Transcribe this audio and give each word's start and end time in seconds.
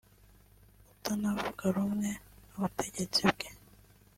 utanavuga 0.93 1.63
rumwe 1.75 2.09
n’ 2.47 2.51
ubutegetsi 2.57 3.21
bwe 3.31 3.47